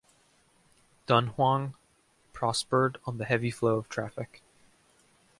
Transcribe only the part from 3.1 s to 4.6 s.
the heavy flow of traffic.